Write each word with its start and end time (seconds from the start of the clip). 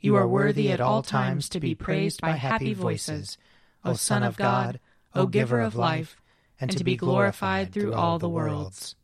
You 0.00 0.14
are 0.14 0.28
worthy 0.28 0.70
at 0.70 0.80
all 0.80 1.02
times 1.02 1.48
to 1.48 1.58
be 1.58 1.74
praised 1.74 2.20
by 2.20 2.32
happy 2.32 2.72
voices, 2.72 3.36
O 3.84 3.94
Son 3.94 4.22
of 4.22 4.36
God, 4.36 4.78
O 5.12 5.26
Giver 5.26 5.60
of 5.60 5.74
life, 5.74 6.20
and 6.60 6.70
to 6.76 6.84
be 6.84 6.96
glorified 6.96 7.72
through 7.72 7.94
all 7.94 8.20
the 8.20 8.28
worlds. 8.28 8.94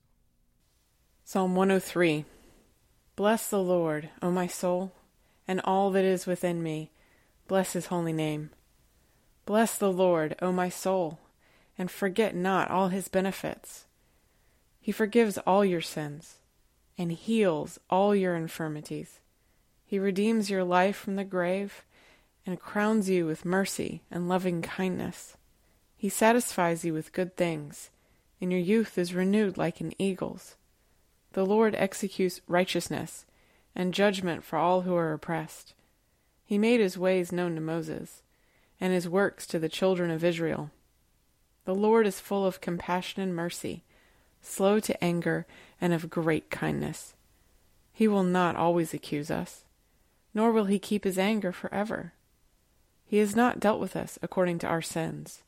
Psalm 1.24 1.56
103 1.56 2.24
Bless 3.16 3.50
the 3.50 3.62
Lord, 3.62 4.10
O 4.22 4.30
my 4.30 4.46
soul, 4.46 4.92
and 5.48 5.60
all 5.64 5.90
that 5.90 6.04
is 6.04 6.26
within 6.26 6.62
me. 6.62 6.92
Bless 7.48 7.72
his 7.72 7.86
holy 7.86 8.12
name. 8.12 8.50
Bless 9.46 9.76
the 9.76 9.92
Lord, 9.92 10.36
O 10.40 10.52
my 10.52 10.68
soul, 10.68 11.18
and 11.76 11.90
forget 11.90 12.36
not 12.36 12.70
all 12.70 12.88
his 12.88 13.08
benefits. 13.08 13.86
He 14.80 14.92
forgives 14.92 15.38
all 15.38 15.64
your 15.64 15.80
sins 15.80 16.38
and 16.96 17.10
heals 17.10 17.80
all 17.90 18.14
your 18.14 18.36
infirmities 18.36 19.18
he 19.86 19.98
redeems 19.98 20.50
your 20.50 20.64
life 20.64 20.96
from 20.96 21.16
the 21.16 21.24
grave 21.24 21.84
and 22.46 22.60
crowns 22.60 23.08
you 23.08 23.26
with 23.26 23.44
mercy 23.44 24.02
and 24.10 24.28
loving 24.28 24.62
kindness. 24.62 25.36
He 25.96 26.08
satisfies 26.08 26.84
you 26.84 26.92
with 26.92 27.12
good 27.12 27.36
things, 27.36 27.90
and 28.40 28.50
your 28.50 28.60
youth 28.60 28.98
is 28.98 29.14
renewed 29.14 29.56
like 29.56 29.80
an 29.80 29.92
eagle's. 29.98 30.56
The 31.32 31.46
Lord 31.46 31.74
executes 31.74 32.40
righteousness 32.46 33.24
and 33.74 33.94
judgment 33.94 34.44
for 34.44 34.58
all 34.58 34.82
who 34.82 34.94
are 34.94 35.12
oppressed. 35.12 35.74
He 36.44 36.58
made 36.58 36.80
his 36.80 36.98
ways 36.98 37.32
known 37.32 37.54
to 37.54 37.60
Moses, 37.60 38.22
and 38.80 38.92
his 38.92 39.08
works 39.08 39.46
to 39.46 39.58
the 39.58 39.68
children 39.68 40.10
of 40.10 40.24
Israel. 40.24 40.70
The 41.64 41.74
Lord 41.74 42.06
is 42.06 42.20
full 42.20 42.44
of 42.44 42.60
compassion 42.60 43.22
and 43.22 43.34
mercy, 43.34 43.82
slow 44.42 44.78
to 44.80 45.02
anger, 45.02 45.46
and 45.80 45.94
of 45.94 46.10
great 46.10 46.50
kindness. 46.50 47.14
He 47.92 48.06
will 48.06 48.22
not 48.22 48.56
always 48.56 48.92
accuse 48.92 49.30
us 49.30 49.63
nor 50.34 50.52
will 50.52 50.66
he 50.66 50.78
keep 50.78 51.04
his 51.04 51.18
anger 51.18 51.52
forever. 51.52 52.12
He 53.06 53.18
has 53.18 53.36
not 53.36 53.60
dealt 53.60 53.80
with 53.80 53.96
us 53.96 54.18
according 54.20 54.58
to 54.58 54.66
our 54.66 54.82
sins, 54.82 55.42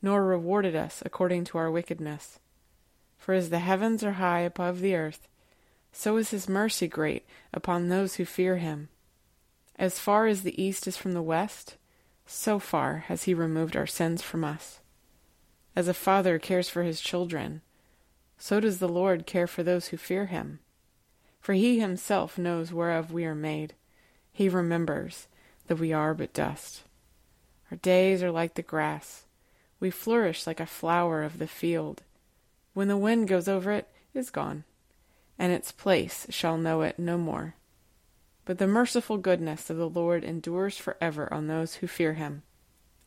nor 0.00 0.24
rewarded 0.24 0.74
us 0.74 1.02
according 1.04 1.44
to 1.44 1.58
our 1.58 1.70
wickedness. 1.70 2.38
For 3.18 3.34
as 3.34 3.50
the 3.50 3.58
heavens 3.58 4.02
are 4.02 4.12
high 4.12 4.40
above 4.40 4.80
the 4.80 4.94
earth, 4.94 5.28
so 5.92 6.16
is 6.16 6.30
his 6.30 6.48
mercy 6.48 6.88
great 6.88 7.26
upon 7.52 7.88
those 7.88 8.16
who 8.16 8.24
fear 8.24 8.56
him. 8.56 8.88
As 9.76 9.98
far 9.98 10.26
as 10.26 10.42
the 10.42 10.60
east 10.60 10.86
is 10.86 10.96
from 10.96 11.12
the 11.12 11.22
west, 11.22 11.76
so 12.26 12.58
far 12.58 12.98
has 13.08 13.24
he 13.24 13.34
removed 13.34 13.76
our 13.76 13.86
sins 13.86 14.22
from 14.22 14.44
us. 14.44 14.80
As 15.76 15.88
a 15.88 15.94
father 15.94 16.38
cares 16.38 16.68
for 16.68 16.82
his 16.82 17.00
children, 17.00 17.60
so 18.38 18.60
does 18.60 18.78
the 18.78 18.88
Lord 18.88 19.26
care 19.26 19.46
for 19.46 19.62
those 19.62 19.88
who 19.88 19.96
fear 19.96 20.26
him. 20.26 20.60
For 21.40 21.52
he 21.54 21.80
himself 21.80 22.38
knows 22.38 22.72
whereof 22.72 23.12
we 23.12 23.24
are 23.24 23.34
made. 23.34 23.74
He 24.34 24.48
remembers 24.48 25.28
that 25.68 25.78
we 25.78 25.92
are 25.92 26.12
but 26.12 26.32
dust. 26.32 26.82
Our 27.70 27.76
days 27.76 28.20
are 28.20 28.32
like 28.32 28.54
the 28.54 28.62
grass. 28.62 29.26
We 29.78 29.90
flourish 29.90 30.44
like 30.44 30.58
a 30.58 30.66
flower 30.66 31.22
of 31.22 31.38
the 31.38 31.46
field. 31.46 32.02
When 32.72 32.88
the 32.88 32.96
wind 32.96 33.28
goes 33.28 33.46
over 33.46 33.70
it, 33.70 33.86
it 34.12 34.18
is 34.18 34.30
gone, 34.30 34.64
and 35.38 35.52
its 35.52 35.70
place 35.70 36.26
shall 36.30 36.58
know 36.58 36.82
it 36.82 36.98
no 36.98 37.16
more. 37.16 37.54
But 38.44 38.58
the 38.58 38.66
merciful 38.66 39.18
goodness 39.18 39.70
of 39.70 39.76
the 39.76 39.88
Lord 39.88 40.24
endures 40.24 40.76
forever 40.76 41.32
on 41.32 41.46
those 41.46 41.76
who 41.76 41.86
fear 41.86 42.14
him, 42.14 42.42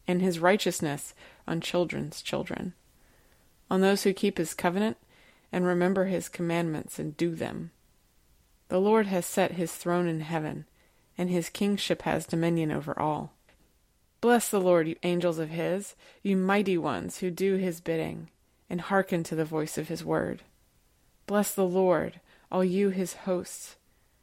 and 0.08 0.22
his 0.22 0.40
righteousness 0.40 1.14
on 1.46 1.60
children's 1.60 2.22
children, 2.22 2.74
on 3.70 3.82
those 3.82 4.04
who 4.04 4.14
keep 4.14 4.38
his 4.38 4.54
covenant 4.54 4.96
and 5.52 5.66
remember 5.66 6.06
his 6.06 6.30
commandments 6.30 7.00
and 7.00 7.18
do 7.18 7.36
them. 7.36 7.72
The 8.70 8.80
Lord 8.80 9.08
has 9.08 9.26
set 9.26 9.52
his 9.52 9.74
throne 9.74 10.08
in 10.08 10.22
heaven 10.22 10.66
and 11.18 11.30
his 11.30 11.50
kingship 11.50 12.04
has 12.04 12.26
dominion 12.26 12.72
over 12.72 12.98
all. 13.00 13.34
Bless 14.22 14.50
the 14.50 14.62
Lord, 14.62 14.88
you 14.88 14.96
angels 15.04 15.40
of 15.40 15.50
his, 15.50 15.96
you 16.24 16.36
mighty 16.36 16.78
ones 16.78 17.20
who 17.20 17.30
do 17.30 17.56
his 17.56 17.82
bidding, 17.82 18.30
and 18.70 18.82
hearken 18.82 19.24
to 19.24 19.36
the 19.36 19.46
voice 19.46 19.78
of 19.78 19.88
his 19.88 20.04
word. 20.04 20.44
Bless 21.26 21.54
the 21.54 21.66
Lord, 21.66 22.20
all 22.52 22.64
you 22.64 22.90
his 22.90 23.14
hosts, 23.14 23.76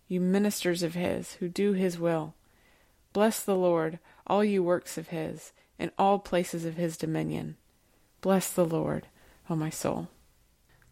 you 0.09 0.21
ministers 0.21 0.83
of 0.83 0.95
his, 0.95 1.35
who 1.35 1.49
do 1.49 1.73
his 1.73 1.99
will. 1.99 2.35
Bless 3.13 3.43
the 3.43 3.57
Lord, 3.57 3.99
all 4.27 4.45
you 4.45 4.63
works 4.63 4.99
of 4.99 5.09
his, 5.09 5.53
in 5.79 5.91
all 5.99 6.19
places 6.19 6.65
of 6.65 6.77
his 6.77 6.97
dominion. 6.97 7.57
Bless 8.21 8.51
the 8.53 8.65
Lord, 8.65 9.07
O 9.49 9.55
my 9.55 9.71
soul. 9.71 10.09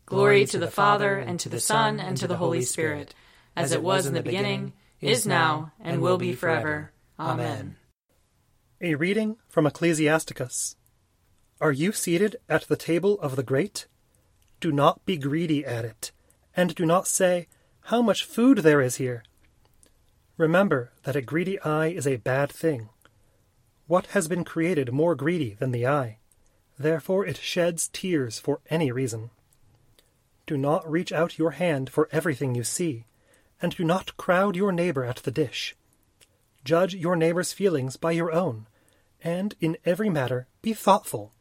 Glory 0.06 0.44
to 0.46 0.58
the 0.58 0.70
Father, 0.70 1.18
and 1.18 1.41
to 1.41 1.48
the 1.48 1.60
Son, 1.60 1.98
and 1.98 2.16
to 2.18 2.28
the 2.28 2.36
Holy 2.36 2.62
Spirit, 2.62 3.14
as 3.56 3.72
it 3.72 3.82
was 3.82 4.06
in 4.06 4.14
the 4.14 4.22
beginning 4.22 4.72
is 5.02 5.26
now, 5.26 5.72
and 5.80 6.00
will 6.00 6.16
be 6.16 6.32
forever. 6.32 6.92
Amen. 7.18 7.76
A 8.80 8.94
reading 8.94 9.36
from 9.48 9.66
Ecclesiasticus. 9.66 10.76
Are 11.60 11.72
you 11.72 11.92
seated 11.92 12.36
at 12.48 12.62
the 12.68 12.76
table 12.76 13.20
of 13.20 13.36
the 13.36 13.42
great? 13.42 13.86
Do 14.60 14.70
not 14.70 15.04
be 15.04 15.16
greedy 15.16 15.66
at 15.66 15.84
it, 15.84 16.12
and 16.56 16.74
do 16.74 16.86
not 16.86 17.08
say, 17.08 17.48
How 17.82 18.00
much 18.00 18.24
food 18.24 18.58
there 18.58 18.80
is 18.80 18.96
here! 18.96 19.24
Remember 20.36 20.92
that 21.02 21.16
a 21.16 21.20
greedy 21.20 21.60
eye 21.60 21.88
is 21.88 22.06
a 22.06 22.16
bad 22.16 22.50
thing. 22.50 22.88
What 23.86 24.06
has 24.06 24.28
been 24.28 24.44
created 24.44 24.92
more 24.92 25.14
greedy 25.14 25.54
than 25.54 25.72
the 25.72 25.86
eye? 25.86 26.18
Therefore 26.78 27.27
it 27.27 27.36
sheds 27.36 27.88
tears 27.92 28.38
for 28.38 28.60
any 28.71 28.91
reason. 28.91 29.30
Do 30.47 30.56
not 30.56 30.91
reach 30.91 31.12
out 31.12 31.38
your 31.38 31.53
hand 31.53 31.91
for 31.91 32.09
everything 32.12 32.54
you 32.54 32.65
see 32.65 33.04
and 33.62 33.76
do 33.76 33.84
not 33.84 34.16
crowd 34.16 34.56
your 34.56 34.72
neighbor 34.72 35.04
at 35.04 35.18
the 35.18 35.30
dish. 35.30 35.76
Judge 36.64 36.97
your 36.97 37.14
neighbor's 37.14 37.53
feelings 37.53 37.97
by 37.97 38.10
your 38.10 38.32
own, 38.32 38.66
and 39.22 39.54
in 39.60 39.76
every 39.84 40.10
matter 40.10 40.48
be 40.60 40.72
thoughtful. 40.72 41.32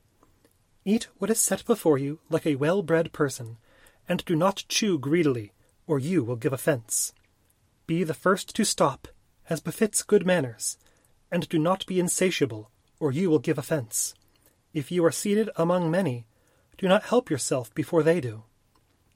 Eat 0.86 1.08
what 1.18 1.32
is 1.32 1.40
set 1.40 1.66
before 1.66 1.98
you 1.98 2.20
like 2.30 2.46
a 2.46 2.56
well 2.56 2.84
bred 2.84 3.12
person, 3.12 3.58
and 4.08 4.24
do 4.26 4.36
not 4.36 4.64
chew 4.70 5.00
greedily, 5.00 5.52
or 5.88 5.98
you 5.98 6.24
will 6.24 6.36
give 6.36 6.54
offense. 6.54 7.12
Be 7.88 8.04
the 8.04 8.14
first 8.14 8.56
to 8.56 8.64
stop, 8.64 9.08
as 9.50 9.60
befits 9.60 10.04
good 10.04 10.26
manners, 10.26 10.78
and 11.32 11.50
do 11.50 11.58
not 11.58 11.86
be 11.88 12.00
insatiable, 12.00 12.70
or 13.00 13.12
you 13.12 13.30
will 13.30 13.40
give 13.40 13.58
offense. 13.58 14.14
If 14.74 14.92
you 14.92 15.04
are 15.06 15.12
seated 15.12 15.50
among 15.56 15.90
many, 15.90 16.28
do 16.78 16.88
not 16.88 17.04
help 17.04 17.30
yourself 17.30 17.74
before 17.74 18.04
they 18.04 18.22
do. 18.22 18.44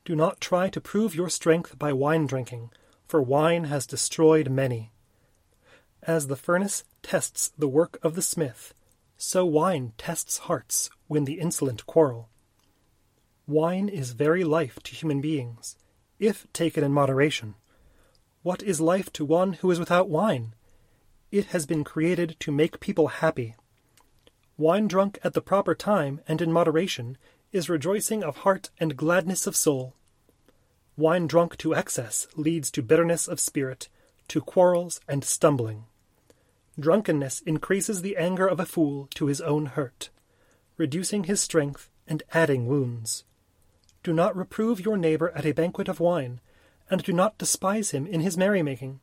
Do 0.06 0.16
not 0.16 0.42
try 0.42 0.70
to 0.70 0.82
prove 0.82 1.16
your 1.16 1.30
strength 1.30 1.80
by 1.80 1.94
wine 1.94 2.26
drinking 2.26 2.72
for 3.08 3.22
wine 3.22 3.66
has 3.66 3.86
destroyed 3.86 4.50
many. 4.50 4.92
As 6.04 6.28
the 6.28 6.36
furnace 6.36 6.84
tests 7.02 7.52
the 7.58 7.68
work 7.68 7.98
of 8.04 8.16
the 8.16 8.22
smith, 8.22 8.74
so 9.18 9.46
wine 9.46 9.94
tests 9.98 10.40
hearts 10.40 10.90
when 11.08 11.26
the 11.26 11.40
insolent 11.40 11.86
quarrel. 11.86 12.30
Wine 13.48 13.90
is 13.90 14.12
very 14.12 14.44
life 14.44 14.80
to 14.84 14.96
human 14.96 15.22
beings, 15.22 15.78
if 16.20 16.52
taken 16.54 16.84
in 16.84 16.92
moderation. 16.92 17.56
What 18.44 18.64
is 18.64 18.82
life 18.82 19.12
to 19.14 19.26
one 19.26 19.54
who 19.54 19.72
is 19.72 19.80
without 19.80 20.10
wine? 20.10 20.54
It 21.32 21.46
has 21.46 21.66
been 21.66 21.84
created 21.84 22.38
to 22.40 22.52
make 22.52 22.80
people 22.80 23.08
happy. 23.08 23.56
Wine 24.58 24.88
drunk 24.88 25.20
at 25.24 25.34
the 25.34 25.42
proper 25.42 25.76
time 25.76 26.22
and 26.28 26.42
in 26.42 26.52
moderation 26.52 27.18
is 27.52 27.70
rejoicing 27.70 28.24
of 28.24 28.38
heart 28.38 28.70
and 28.78 28.96
gladness 28.98 29.48
of 29.48 29.56
soul. 29.56 29.96
Wine 30.98 31.28
drunk 31.28 31.58
to 31.58 31.76
excess 31.76 32.28
leads 32.36 32.72
to 32.72 32.82
bitterness 32.82 33.28
of 33.28 33.40
spirit, 33.40 33.90
to 34.30 34.40
quarrels 34.40 35.02
and 35.08 35.24
stumbling. 35.24 35.86
Drunkenness 36.80 37.42
increases 37.42 38.02
the 38.02 38.18
anger 38.18 38.48
of 38.48 38.60
a 38.60 38.66
fool 38.66 39.08
to 39.16 39.28
his 39.28 39.42
own 39.42 39.66
hurt, 39.66 40.10
reducing 40.78 41.26
his 41.26 41.42
strength 41.42 41.90
and 42.08 42.24
adding 42.34 42.68
wounds. 42.68 43.24
Do 44.04 44.14
not 44.14 44.36
reprove 44.36 44.80
your 44.80 44.98
neighbor 44.98 45.32
at 45.32 45.46
a 45.46 45.52
banquet 45.52 45.88
of 45.88 46.00
wine, 46.00 46.40
and 46.90 47.04
do 47.04 47.12
not 47.12 47.38
despise 47.38 47.92
him 47.92 48.06
in 48.06 48.22
his 48.22 48.38
merrymaking. 48.38 49.00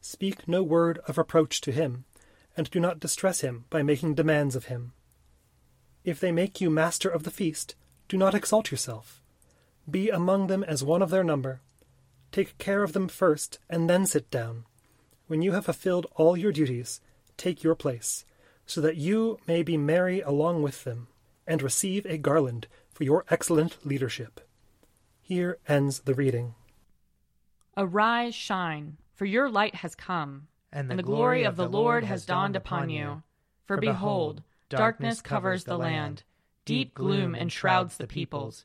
Speak 0.00 0.48
no 0.48 0.62
word 0.62 0.98
of 1.06 1.18
reproach 1.18 1.60
to 1.62 1.72
him, 1.72 2.04
and 2.56 2.70
do 2.70 2.80
not 2.80 3.00
distress 3.00 3.40
him 3.40 3.66
by 3.70 3.82
making 3.82 4.14
demands 4.14 4.56
of 4.56 4.66
him. 4.66 4.92
If 6.04 6.20
they 6.20 6.32
make 6.32 6.60
you 6.60 6.70
master 6.70 7.08
of 7.08 7.22
the 7.24 7.30
feast, 7.30 7.74
do 8.08 8.16
not 8.16 8.34
exalt 8.34 8.70
yourself. 8.70 9.20
Be 9.90 10.10
among 10.10 10.46
them 10.46 10.64
as 10.64 10.82
one 10.82 11.02
of 11.02 11.10
their 11.10 11.24
number. 11.24 11.60
Take 12.32 12.58
care 12.58 12.82
of 12.82 12.92
them 12.92 13.08
first, 13.08 13.58
and 13.68 13.88
then 13.88 14.06
sit 14.06 14.30
down. 14.30 14.64
When 15.26 15.42
you 15.42 15.52
have 15.52 15.66
fulfilled 15.66 16.06
all 16.16 16.36
your 16.36 16.52
duties, 16.52 17.00
take 17.36 17.62
your 17.62 17.74
place, 17.74 18.24
so 18.66 18.80
that 18.80 18.96
you 18.96 19.38
may 19.46 19.62
be 19.62 19.76
merry 19.76 20.20
along 20.20 20.62
with 20.62 20.84
them, 20.84 21.08
and 21.46 21.62
receive 21.62 22.06
a 22.06 22.18
garland 22.18 22.66
for 22.90 23.04
your 23.04 23.24
excellent 23.30 23.84
leadership. 23.84 24.40
Here 25.20 25.58
ends 25.68 26.00
the 26.00 26.14
reading. 26.14 26.54
Arise, 27.76 28.34
shine, 28.34 28.96
for 29.14 29.24
your 29.24 29.50
light 29.50 29.76
has 29.76 29.94
come, 29.94 30.48
and 30.72 30.88
the, 30.88 30.92
and 30.92 30.98
the 30.98 31.04
glory 31.04 31.44
of 31.44 31.56
the 31.56 31.68
Lord 31.68 32.04
has 32.04 32.26
dawned 32.26 32.56
upon 32.56 32.90
you. 32.90 33.22
For 33.64 33.76
behold, 33.78 34.42
darkness 34.68 35.20
covers 35.20 35.64
the 35.64 35.78
land, 35.78 36.22
deep 36.64 36.94
gloom 36.94 37.34
enshrouds 37.34 37.96
the 37.96 38.06
peoples. 38.06 38.64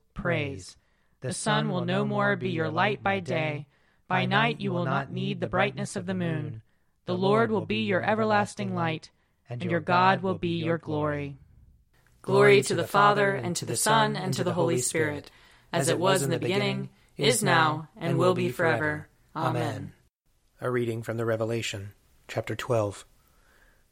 praise. 0.13 0.77
The 1.21 1.33
sun 1.33 1.69
will 1.69 1.85
no 1.85 2.05
more 2.05 2.35
be 2.35 2.49
your 2.49 2.69
light 2.69 3.03
by 3.03 3.19
day. 3.19 3.67
By 4.07 4.25
night 4.25 4.59
you 4.59 4.71
will 4.71 4.85
not 4.85 5.11
need 5.11 5.39
the 5.39 5.47
brightness 5.47 5.95
of 5.95 6.05
the 6.05 6.13
moon. 6.13 6.61
The 7.05 7.17
Lord 7.17 7.51
will 7.51 7.65
be 7.65 7.83
your 7.83 8.03
everlasting 8.03 8.75
light, 8.75 9.09
and 9.49 9.63
your 9.63 9.79
God 9.79 10.21
will 10.21 10.35
be 10.35 10.63
your 10.63 10.77
glory. 10.77 11.37
Glory 12.21 12.61
to 12.63 12.75
the 12.75 12.87
Father, 12.87 13.31
and 13.31 13.55
to 13.55 13.65
the 13.65 13.75
Son, 13.75 14.15
and 14.15 14.33
to 14.33 14.43
the 14.43 14.53
Holy 14.53 14.77
Spirit, 14.77 15.31
as 15.73 15.89
it 15.89 15.99
was 15.99 16.21
in 16.23 16.29
the 16.29 16.39
beginning, 16.39 16.89
is 17.17 17.41
now, 17.41 17.89
and 17.97 18.17
will 18.17 18.35
be 18.35 18.49
forever. 18.49 19.07
Amen. 19.35 19.93
A 20.59 20.69
reading 20.69 21.01
from 21.03 21.17
the 21.17 21.25
Revelation, 21.25 21.93
chapter 22.27 22.55
12. 22.55 23.05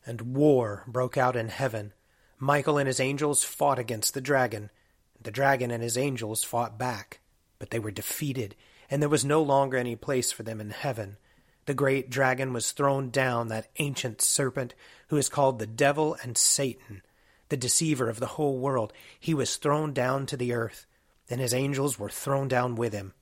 And 0.05 0.35
war 0.35 0.83
broke 0.87 1.17
out 1.17 1.35
in 1.35 1.49
heaven. 1.49 1.93
Michael 2.37 2.77
and 2.77 2.87
his 2.87 2.99
angels 2.99 3.43
fought 3.43 3.79
against 3.79 4.13
the 4.13 4.21
dragon. 4.21 4.69
The 5.21 5.31
dragon 5.31 5.71
and 5.71 5.83
his 5.83 5.97
angels 5.97 6.43
fought 6.43 6.77
back, 6.77 7.19
but 7.57 7.69
they 7.69 7.79
were 7.79 7.91
defeated, 7.91 8.55
and 8.89 9.01
there 9.01 9.09
was 9.09 9.25
no 9.25 9.41
longer 9.41 9.77
any 9.77 9.95
place 9.95 10.31
for 10.31 10.43
them 10.43 10.61
in 10.61 10.69
heaven. 10.69 11.17
The 11.65 11.73
great 11.73 12.09
dragon 12.09 12.53
was 12.53 12.71
thrown 12.71 13.09
down, 13.09 13.49
that 13.49 13.67
ancient 13.77 14.21
serpent, 14.21 14.73
who 15.09 15.17
is 15.17 15.29
called 15.29 15.59
the 15.59 15.67
devil 15.67 16.17
and 16.23 16.37
Satan 16.37 17.01
the 17.49 17.57
deceiver 17.57 18.09
of 18.09 18.19
the 18.19 18.27
whole 18.27 18.57
world, 18.57 18.93
he 19.19 19.33
was 19.33 19.57
thrown 19.57 19.91
down 19.91 20.25
to 20.27 20.37
the 20.37 20.53
earth, 20.53 20.85
and 21.29 21.41
his 21.41 21.53
angels 21.53 21.99
were 21.99 22.09
thrown 22.09 22.47
down 22.47 22.75
with 22.75 22.93
him. 22.93 23.13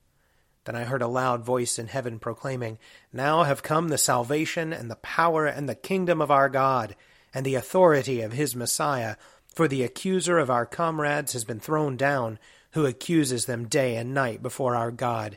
Then 0.64 0.76
I 0.76 0.84
heard 0.84 1.02
a 1.02 1.08
loud 1.08 1.44
voice 1.44 1.78
in 1.78 1.88
heaven 1.88 2.18
proclaiming, 2.18 2.78
Now 3.12 3.44
have 3.44 3.62
come 3.62 3.88
the 3.88 3.98
salvation 3.98 4.72
and 4.72 4.90
the 4.90 4.96
power 4.96 5.46
and 5.46 5.66
the 5.68 5.74
kingdom 5.74 6.20
of 6.20 6.30
our 6.30 6.50
God, 6.50 6.94
and 7.32 7.44
the 7.44 7.54
authority 7.54 8.20
of 8.20 8.32
his 8.32 8.54
Messiah, 8.54 9.16
for 9.58 9.66
the 9.66 9.82
accuser 9.82 10.38
of 10.38 10.50
our 10.50 10.64
comrades 10.64 11.32
has 11.32 11.42
been 11.42 11.58
thrown 11.58 11.96
down, 11.96 12.38
who 12.74 12.86
accuses 12.86 13.46
them 13.46 13.66
day 13.66 13.96
and 13.96 14.14
night 14.14 14.40
before 14.40 14.76
our 14.76 14.92
God. 14.92 15.36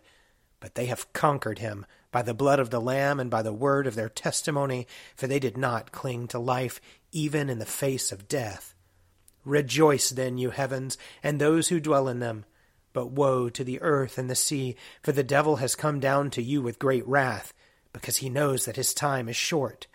But 0.60 0.76
they 0.76 0.86
have 0.86 1.12
conquered 1.12 1.58
him 1.58 1.88
by 2.12 2.22
the 2.22 2.36
blood 2.36 2.60
of 2.60 2.70
the 2.70 2.80
Lamb 2.80 3.20
and 3.20 3.32
by 3.32 3.42
the 3.42 3.52
word 3.52 3.88
of 3.88 3.96
their 3.96 4.10
testimony, 4.10 4.86
for 5.16 5.26
they 5.26 5.40
did 5.40 5.58
not 5.58 5.92
cling 5.92 6.28
to 6.28 6.38
life 6.38 6.80
even 7.12 7.50
in 7.50 7.58
the 7.58 7.66
face 7.66 8.12
of 8.12 8.28
death. 8.28 8.76
Rejoice 9.44 10.12
then, 10.12 10.38
you 10.38 10.52
heavens, 10.52 11.00
and 11.24 11.42
those 11.42 11.70
who 11.70 11.80
dwell 11.80 12.08
in 12.08 12.20
them. 12.20 12.46
But 12.94 13.10
woe 13.10 13.50
to 13.50 13.64
the 13.64 13.82
earth 13.82 14.20
and 14.20 14.30
the 14.30 14.36
sea, 14.36 14.76
for 15.02 15.14
the 15.14 15.24
devil 15.24 15.56
has 15.56 15.74
come 15.74 16.00
down 16.00 16.30
to 16.30 16.44
you 16.44 16.62
with 16.62 16.78
great 16.78 17.08
wrath, 17.08 17.56
because 17.92 18.18
he 18.18 18.30
knows 18.30 18.66
that 18.66 18.76
his 18.76 18.94
time 18.94 19.28
is 19.28 19.36
short. 19.36 19.88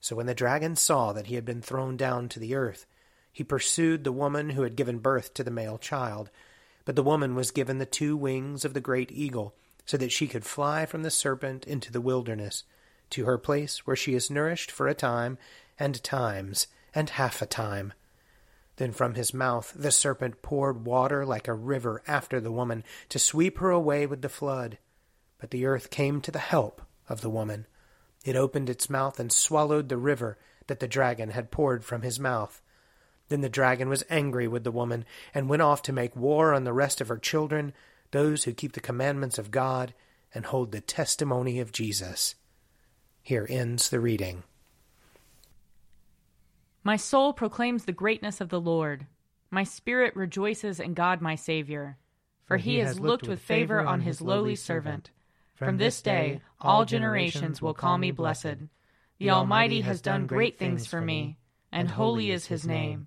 So 0.00 0.16
when 0.16 0.24
the 0.24 0.34
dragon 0.34 0.74
saw 0.74 1.12
that 1.12 1.26
he 1.26 1.34
had 1.34 1.44
been 1.44 1.60
thrown 1.60 1.98
down 1.98 2.30
to 2.30 2.40
the 2.40 2.54
earth, 2.54 2.86
he 3.32 3.42
pursued 3.42 4.04
the 4.04 4.12
woman 4.12 4.50
who 4.50 4.62
had 4.62 4.76
given 4.76 4.98
birth 4.98 5.34
to 5.34 5.42
the 5.42 5.50
male 5.50 5.78
child. 5.78 6.30
But 6.84 6.96
the 6.96 7.02
woman 7.02 7.34
was 7.34 7.50
given 7.50 7.78
the 7.78 7.86
two 7.86 8.16
wings 8.16 8.64
of 8.64 8.74
the 8.74 8.80
great 8.80 9.10
eagle, 9.10 9.54
so 9.86 9.96
that 9.96 10.12
she 10.12 10.28
could 10.28 10.44
fly 10.44 10.86
from 10.86 11.02
the 11.02 11.10
serpent 11.10 11.64
into 11.66 11.90
the 11.90 12.00
wilderness, 12.00 12.64
to 13.10 13.24
her 13.24 13.38
place 13.38 13.86
where 13.86 13.96
she 13.96 14.14
is 14.14 14.30
nourished 14.30 14.70
for 14.70 14.86
a 14.86 14.94
time, 14.94 15.38
and 15.78 16.02
times, 16.02 16.66
and 16.94 17.10
half 17.10 17.40
a 17.40 17.46
time 17.46 17.92
then 18.76 18.92
from 18.92 19.14
his 19.14 19.34
mouth 19.34 19.72
the 19.76 19.90
serpent 19.90 20.42
poured 20.42 20.84
water 20.84 21.24
like 21.26 21.46
a 21.46 21.54
river 21.54 22.02
after 22.06 22.40
the 22.40 22.52
woman 22.52 22.82
to 23.08 23.18
sweep 23.18 23.58
her 23.58 23.70
away 23.70 24.06
with 24.06 24.22
the 24.22 24.28
flood. 24.28 24.78
But 25.38 25.50
the 25.50 25.66
earth 25.66 25.90
came 25.90 26.20
to 26.22 26.30
the 26.30 26.38
help 26.38 26.82
of 27.08 27.20
the 27.20 27.30
woman. 27.30 27.66
It 28.24 28.36
opened 28.36 28.70
its 28.70 28.88
mouth 28.88 29.20
and 29.20 29.32
swallowed 29.32 29.88
the 29.88 29.96
river 29.96 30.38
that 30.68 30.80
the 30.80 30.88
dragon 30.88 31.30
had 31.30 31.50
poured 31.50 31.84
from 31.84 32.02
his 32.02 32.18
mouth. 32.18 32.62
Then 33.28 33.40
the 33.40 33.48
dragon 33.48 33.88
was 33.88 34.04
angry 34.10 34.46
with 34.46 34.64
the 34.64 34.70
woman 34.70 35.04
and 35.34 35.48
went 35.48 35.62
off 35.62 35.82
to 35.82 35.92
make 35.92 36.14
war 36.14 36.52
on 36.52 36.64
the 36.64 36.72
rest 36.72 37.00
of 37.00 37.08
her 37.08 37.18
children, 37.18 37.72
those 38.10 38.44
who 38.44 38.52
keep 38.52 38.72
the 38.72 38.80
commandments 38.80 39.38
of 39.38 39.50
God 39.50 39.94
and 40.34 40.46
hold 40.46 40.72
the 40.72 40.80
testimony 40.80 41.60
of 41.60 41.72
Jesus. 41.72 42.34
Here 43.22 43.46
ends 43.48 43.88
the 43.88 44.00
reading. 44.00 44.42
My 46.84 46.96
soul 46.96 47.32
proclaims 47.32 47.84
the 47.84 47.92
greatness 47.92 48.40
of 48.40 48.48
the 48.48 48.60
Lord. 48.60 49.06
My 49.50 49.64
spirit 49.64 50.16
rejoices 50.16 50.80
in 50.80 50.94
God 50.94 51.20
my 51.20 51.36
Saviour. 51.36 51.96
For 52.44 52.56
he 52.56 52.78
has 52.78 52.98
looked 52.98 53.28
with 53.28 53.40
favor 53.40 53.80
on 53.80 54.00
his 54.00 54.20
lowly 54.20 54.56
servant. 54.56 55.10
From 55.54 55.76
this 55.76 56.02
day 56.02 56.40
all 56.60 56.84
generations 56.84 57.62
will 57.62 57.74
call 57.74 57.98
me 57.98 58.10
blessed. 58.10 58.56
The 59.18 59.30
Almighty 59.30 59.82
has 59.82 60.00
done 60.00 60.26
great 60.26 60.58
things 60.58 60.86
for 60.86 61.00
me, 61.00 61.38
and 61.70 61.88
holy 61.88 62.30
is 62.30 62.46
his 62.46 62.66
name. 62.66 63.06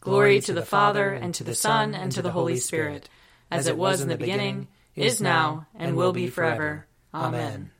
Glory 0.00 0.40
to 0.40 0.54
the 0.54 0.64
Father, 0.64 1.10
and 1.10 1.34
to 1.34 1.44
the 1.44 1.54
Son, 1.54 1.94
and 1.94 2.10
to 2.12 2.22
the 2.22 2.32
Holy 2.32 2.56
Spirit, 2.56 3.10
as 3.50 3.66
it 3.66 3.76
was 3.76 4.00
in 4.00 4.08
the 4.08 4.16
beginning, 4.16 4.66
is 4.94 5.20
now, 5.20 5.66
and 5.74 5.94
will 5.94 6.14
be 6.14 6.26
forever. 6.26 6.86
Amen. 7.12 7.70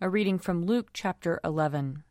A 0.00 0.10
reading 0.10 0.40
from 0.40 0.66
Luke 0.66 0.88
chapter 0.92 1.38
11. 1.44 2.02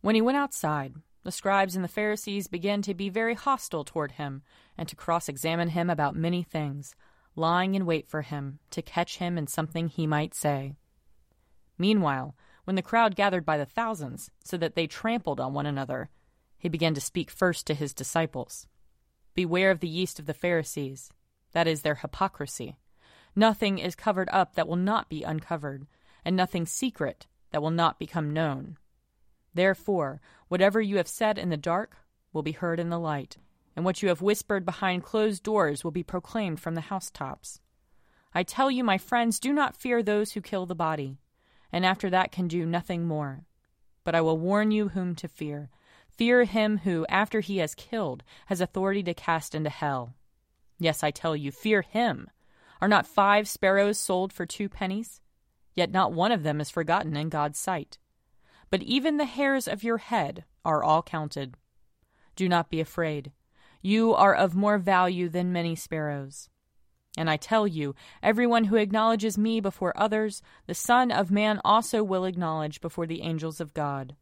When 0.00 0.14
he 0.14 0.22
went 0.22 0.38
outside, 0.38 0.94
the 1.22 1.30
scribes 1.30 1.76
and 1.76 1.84
the 1.84 1.88
Pharisees 1.88 2.46
began 2.46 2.80
to 2.82 2.94
be 2.94 3.10
very 3.10 3.34
hostile 3.34 3.84
toward 3.84 4.12
him 4.12 4.42
and 4.78 4.88
to 4.88 4.96
cross 4.96 5.28
examine 5.28 5.68
him 5.68 5.90
about 5.90 6.16
many 6.16 6.42
things, 6.42 6.94
lying 7.36 7.74
in 7.74 7.84
wait 7.84 8.08
for 8.08 8.22
him 8.22 8.58
to 8.70 8.80
catch 8.80 9.18
him 9.18 9.36
in 9.36 9.46
something 9.46 9.88
he 9.88 10.06
might 10.06 10.34
say. 10.34 10.76
Meanwhile, 11.76 12.34
when 12.64 12.76
the 12.76 12.80
crowd 12.80 13.16
gathered 13.16 13.44
by 13.44 13.58
the 13.58 13.66
thousands, 13.66 14.30
so 14.42 14.56
that 14.56 14.76
they 14.76 14.86
trampled 14.86 15.40
on 15.40 15.52
one 15.52 15.66
another, 15.66 16.08
he 16.64 16.70
began 16.70 16.94
to 16.94 17.00
speak 17.00 17.30
first 17.30 17.66
to 17.66 17.74
his 17.74 17.92
disciples 17.92 18.66
Beware 19.34 19.70
of 19.70 19.80
the 19.80 19.88
yeast 19.88 20.18
of 20.18 20.24
the 20.24 20.32
Pharisees, 20.32 21.10
that 21.52 21.66
is, 21.66 21.82
their 21.82 21.96
hypocrisy. 21.96 22.78
Nothing 23.36 23.76
is 23.78 23.94
covered 23.94 24.30
up 24.32 24.54
that 24.54 24.66
will 24.66 24.76
not 24.76 25.10
be 25.10 25.22
uncovered, 25.24 25.86
and 26.24 26.34
nothing 26.34 26.64
secret 26.64 27.26
that 27.50 27.60
will 27.60 27.70
not 27.70 27.98
become 27.98 28.32
known. 28.32 28.78
Therefore, 29.52 30.22
whatever 30.48 30.80
you 30.80 30.96
have 30.96 31.06
said 31.06 31.36
in 31.36 31.50
the 31.50 31.58
dark 31.58 31.98
will 32.32 32.42
be 32.42 32.52
heard 32.52 32.80
in 32.80 32.88
the 32.88 32.98
light, 32.98 33.36
and 33.76 33.84
what 33.84 34.02
you 34.02 34.08
have 34.08 34.22
whispered 34.22 34.64
behind 34.64 35.02
closed 35.02 35.42
doors 35.42 35.84
will 35.84 35.90
be 35.90 36.02
proclaimed 36.02 36.60
from 36.60 36.74
the 36.74 36.88
housetops. 36.88 37.60
I 38.32 38.42
tell 38.42 38.70
you, 38.70 38.82
my 38.82 38.96
friends, 38.96 39.38
do 39.38 39.52
not 39.52 39.76
fear 39.76 40.02
those 40.02 40.32
who 40.32 40.40
kill 40.40 40.64
the 40.64 40.74
body, 40.74 41.18
and 41.70 41.84
after 41.84 42.08
that 42.08 42.32
can 42.32 42.48
do 42.48 42.64
nothing 42.64 43.04
more. 43.04 43.44
But 44.02 44.14
I 44.14 44.22
will 44.22 44.38
warn 44.38 44.70
you 44.70 44.88
whom 44.88 45.14
to 45.16 45.28
fear. 45.28 45.68
Fear 46.16 46.44
him 46.44 46.78
who, 46.78 47.06
after 47.08 47.40
he 47.40 47.58
has 47.58 47.74
killed, 47.74 48.22
has 48.46 48.60
authority 48.60 49.02
to 49.02 49.14
cast 49.14 49.54
into 49.54 49.70
hell. 49.70 50.14
Yes, 50.78 51.02
I 51.02 51.10
tell 51.10 51.34
you, 51.34 51.50
fear 51.50 51.82
him. 51.82 52.30
Are 52.80 52.88
not 52.88 53.06
five 53.06 53.48
sparrows 53.48 53.98
sold 53.98 54.32
for 54.32 54.46
two 54.46 54.68
pennies? 54.68 55.20
Yet 55.74 55.90
not 55.90 56.12
one 56.12 56.32
of 56.32 56.42
them 56.42 56.60
is 56.60 56.70
forgotten 56.70 57.16
in 57.16 57.28
God's 57.28 57.58
sight 57.58 57.98
but 58.74 58.82
even 58.82 59.18
the 59.18 59.24
hairs 59.24 59.68
of 59.68 59.84
your 59.84 59.98
head 59.98 60.44
are 60.64 60.82
all 60.82 61.00
counted. 61.00 61.54
Do 62.34 62.48
not 62.48 62.70
be 62.70 62.80
afraid. 62.80 63.30
You 63.82 64.12
are 64.14 64.34
of 64.34 64.56
more 64.56 64.78
value 64.78 65.28
than 65.28 65.52
many 65.52 65.76
sparrows. 65.76 66.48
And 67.16 67.30
I 67.30 67.36
tell 67.36 67.68
you, 67.68 67.94
everyone 68.20 68.64
who 68.64 68.74
acknowledges 68.74 69.38
me 69.38 69.60
before 69.60 69.96
others, 69.96 70.42
the 70.66 70.74
Son 70.74 71.12
of 71.12 71.30
Man 71.30 71.60
also 71.64 72.02
will 72.02 72.24
acknowledge 72.24 72.80
before 72.80 73.06
the 73.06 73.22
angels 73.22 73.60
of 73.60 73.74
God. 73.74 74.16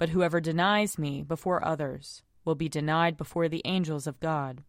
But 0.00 0.08
whoever 0.08 0.40
denies 0.40 0.98
me 0.98 1.22
before 1.22 1.62
others 1.62 2.22
will 2.46 2.54
be 2.54 2.70
denied 2.70 3.18
before 3.18 3.50
the 3.50 3.60
angels 3.66 4.06
of 4.06 4.18
God. 4.18 4.64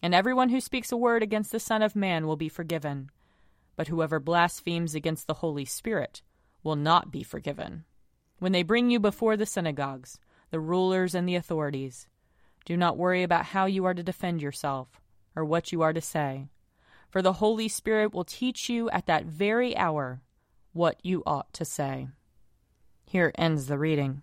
And 0.00 0.14
everyone 0.14 0.50
who 0.50 0.60
speaks 0.60 0.92
a 0.92 0.96
word 0.96 1.24
against 1.24 1.50
the 1.50 1.58
Son 1.58 1.82
of 1.82 1.96
Man 1.96 2.24
will 2.24 2.36
be 2.36 2.48
forgiven. 2.48 3.10
But 3.74 3.88
whoever 3.88 4.20
blasphemes 4.20 4.94
against 4.94 5.26
the 5.26 5.34
Holy 5.34 5.64
Spirit 5.64 6.22
will 6.62 6.76
not 6.76 7.10
be 7.10 7.24
forgiven. 7.24 7.84
When 8.38 8.52
they 8.52 8.62
bring 8.62 8.92
you 8.92 9.00
before 9.00 9.36
the 9.36 9.44
synagogues, 9.44 10.20
the 10.52 10.60
rulers, 10.60 11.16
and 11.16 11.28
the 11.28 11.34
authorities, 11.34 12.06
do 12.64 12.76
not 12.76 12.96
worry 12.96 13.24
about 13.24 13.46
how 13.46 13.66
you 13.66 13.84
are 13.86 13.94
to 13.94 14.04
defend 14.04 14.40
yourself 14.40 15.00
or 15.34 15.44
what 15.44 15.72
you 15.72 15.82
are 15.82 15.92
to 15.92 16.00
say, 16.00 16.46
for 17.08 17.22
the 17.22 17.32
Holy 17.32 17.66
Spirit 17.66 18.14
will 18.14 18.22
teach 18.22 18.68
you 18.68 18.88
at 18.90 19.06
that 19.06 19.24
very 19.24 19.76
hour 19.76 20.22
what 20.72 21.04
you 21.04 21.24
ought 21.26 21.52
to 21.54 21.64
say. 21.64 22.06
Here 23.04 23.32
ends 23.34 23.66
the 23.66 23.76
reading. 23.76 24.22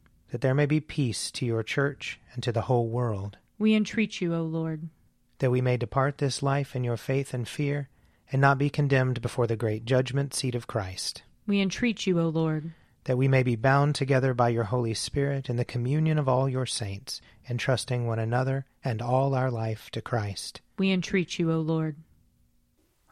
That 0.31 0.41
there 0.41 0.55
may 0.55 0.65
be 0.65 0.79
peace 0.79 1.31
to 1.31 1.45
your 1.45 1.63
church 1.63 2.19
and 2.33 2.43
to 2.43 2.51
the 2.51 2.61
whole 2.61 2.87
world. 2.87 3.37
We 3.59 3.75
entreat 3.75 4.21
you, 4.21 4.33
O 4.33 4.43
Lord. 4.43 4.89
That 5.39 5.51
we 5.51 5.61
may 5.61 5.77
depart 5.77 6.17
this 6.17 6.41
life 6.41 6.75
in 6.75 6.83
your 6.83 6.97
faith 6.97 7.33
and 7.33 7.47
fear, 7.47 7.89
and 8.31 8.41
not 8.41 8.57
be 8.57 8.69
condemned 8.69 9.21
before 9.21 9.47
the 9.47 9.55
great 9.55 9.85
judgment 9.85 10.33
seat 10.33 10.55
of 10.55 10.67
Christ. 10.67 11.23
We 11.45 11.61
entreat 11.61 12.07
you, 12.07 12.19
O 12.19 12.29
Lord 12.29 12.71
that 13.05 13.17
we 13.17 13.27
may 13.27 13.43
be 13.43 13.55
bound 13.55 13.95
together 13.95 14.33
by 14.33 14.49
your 14.49 14.65
Holy 14.65 14.93
Spirit 14.93 15.49
in 15.49 15.55
the 15.55 15.65
communion 15.65 16.19
of 16.19 16.29
all 16.29 16.47
your 16.47 16.65
saints, 16.65 17.19
entrusting 17.49 18.05
one 18.05 18.19
another 18.19 18.65
and 18.83 19.01
all 19.01 19.33
our 19.33 19.49
life 19.49 19.89
to 19.91 20.01
Christ. 20.01 20.61
We 20.77 20.91
entreat 20.91 21.39
you, 21.39 21.51
O 21.51 21.59
Lord. 21.59 21.95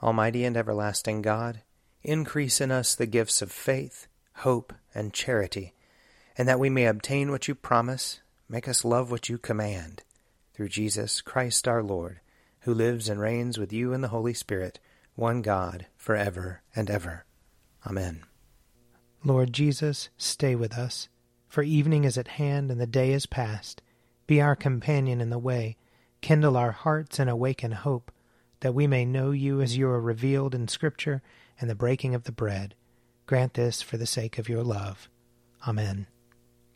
Almighty 0.01 0.45
and 0.45 0.55
everlasting 0.55 1.21
God, 1.21 1.61
increase 2.03 2.61
in 2.61 2.71
us 2.71 2.95
the 2.95 3.07
gifts 3.07 3.41
of 3.41 3.51
faith, 3.51 4.07
hope, 4.35 4.73
and 4.93 5.13
charity, 5.13 5.73
and 6.39 6.47
that 6.47 6.57
we 6.57 6.69
may 6.69 6.85
obtain 6.85 7.31
what 7.31 7.49
you 7.49 7.53
promise, 7.53 8.21
make 8.47 8.65
us 8.65 8.85
love 8.85 9.11
what 9.11 9.27
you 9.27 9.37
command. 9.37 10.03
Through 10.53 10.69
Jesus 10.69 11.19
Christ 11.19 11.67
our 11.67 11.83
Lord, 11.83 12.21
who 12.61 12.73
lives 12.73 13.09
and 13.09 13.19
reigns 13.19 13.57
with 13.57 13.73
you 13.73 13.91
in 13.91 13.99
the 13.99 14.07
Holy 14.07 14.33
Spirit, 14.33 14.79
one 15.15 15.41
God, 15.41 15.87
for 15.97 16.15
ever 16.15 16.61
and 16.73 16.89
ever. 16.89 17.25
Amen. 17.85 18.23
Lord 19.21 19.51
Jesus, 19.51 20.07
stay 20.17 20.55
with 20.55 20.77
us, 20.77 21.09
for 21.49 21.61
evening 21.61 22.05
is 22.05 22.17
at 22.17 22.29
hand 22.29 22.71
and 22.71 22.79
the 22.79 22.87
day 22.87 23.11
is 23.11 23.25
past. 23.25 23.81
Be 24.25 24.39
our 24.39 24.55
companion 24.55 25.19
in 25.19 25.31
the 25.31 25.37
way, 25.37 25.75
kindle 26.21 26.55
our 26.55 26.71
hearts 26.71 27.19
and 27.19 27.29
awaken 27.29 27.73
hope, 27.73 28.13
that 28.61 28.73
we 28.73 28.87
may 28.87 29.03
know 29.03 29.31
you 29.31 29.59
as 29.59 29.75
you 29.75 29.89
are 29.89 29.99
revealed 29.99 30.55
in 30.55 30.69
Scripture 30.69 31.21
and 31.59 31.69
the 31.69 31.75
breaking 31.75 32.15
of 32.15 32.23
the 32.23 32.31
bread. 32.31 32.75
Grant 33.25 33.55
this 33.55 33.81
for 33.81 33.97
the 33.97 34.05
sake 34.05 34.37
of 34.37 34.47
your 34.47 34.63
love. 34.63 35.09
Amen. 35.67 36.07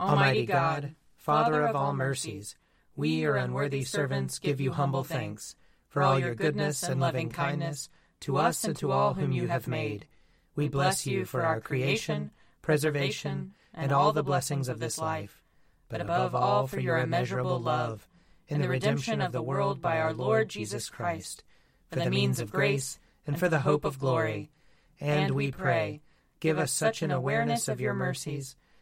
Almighty 0.00 0.46
God, 0.46 0.94
Father 1.14 1.60
of 1.66 1.76
all 1.76 1.92
mercies, 1.92 2.56
we, 2.96 3.10
your 3.10 3.36
unworthy 3.36 3.84
servants, 3.84 4.38
give 4.38 4.58
you 4.58 4.72
humble 4.72 5.04
thanks 5.04 5.54
for 5.88 6.02
all 6.02 6.18
your 6.18 6.34
goodness 6.34 6.82
and 6.82 6.98
loving 7.00 7.28
kindness 7.28 7.90
to 8.20 8.38
us 8.38 8.64
and 8.64 8.74
to 8.76 8.92
all 8.92 9.12
whom 9.12 9.30
you 9.30 9.48
have 9.48 9.68
made. 9.68 10.06
We 10.56 10.68
bless 10.68 11.06
you 11.06 11.26
for 11.26 11.44
our 11.44 11.60
creation, 11.60 12.30
preservation, 12.62 13.52
and 13.74 13.92
all 13.92 14.12
the 14.14 14.22
blessings 14.22 14.68
of 14.70 14.80
this 14.80 14.98
life. 14.98 15.42
but 15.90 16.00
above 16.00 16.34
all 16.36 16.66
for 16.68 16.78
your 16.80 16.98
immeasurable 16.98 17.58
love, 17.58 18.06
in 18.48 18.62
the 18.62 18.68
redemption 18.68 19.20
of 19.20 19.32
the 19.32 19.42
world 19.42 19.82
by 19.82 19.98
our 19.98 20.14
Lord 20.14 20.48
Jesus 20.48 20.88
Christ, 20.88 21.42
for 21.90 21.98
the 21.98 22.10
means 22.10 22.40
of 22.40 22.52
grace 22.52 22.98
and 23.26 23.38
for 23.38 23.48
the 23.48 23.60
hope 23.60 23.84
of 23.84 23.98
glory. 23.98 24.50
And 25.00 25.32
we 25.32 25.50
pray, 25.50 26.00
give 26.38 26.58
us 26.58 26.72
such 26.72 27.02
an 27.02 27.10
awareness 27.10 27.68
of 27.68 27.80
your 27.80 27.94
mercies 27.94 28.54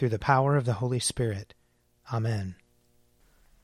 through 0.00 0.08
the 0.08 0.18
power 0.18 0.56
of 0.56 0.64
the 0.64 0.72
Holy 0.72 0.98
Spirit. 0.98 1.52
Amen. 2.10 2.54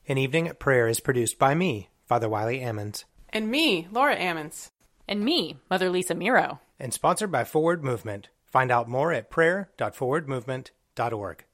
An 0.07 0.19
Evening 0.19 0.47
at 0.47 0.59
Prayer 0.59 0.87
is 0.87 0.99
produced 0.99 1.39
by 1.39 1.55
me, 1.55 1.89
Father 2.05 2.29
Wiley 2.29 2.59
Ammons. 2.59 3.05
And 3.29 3.49
me, 3.49 3.87
Laura 3.91 4.15
Ammons. 4.15 4.69
And 5.07 5.25
me, 5.25 5.57
Mother 5.67 5.89
Lisa 5.89 6.13
Miro. 6.13 6.59
And 6.79 6.93
sponsored 6.93 7.31
by 7.31 7.43
Forward 7.43 7.83
Movement. 7.83 8.29
Find 8.45 8.69
out 8.69 8.87
more 8.87 9.11
at 9.11 9.31
prayer.forwardmovement.org. 9.31 11.45